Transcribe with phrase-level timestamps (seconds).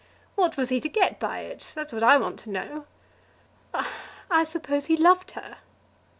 [0.33, 1.73] What was he to get by it?
[1.75, 2.85] That's what I want to know."
[4.31, 5.57] "I suppose he loved her."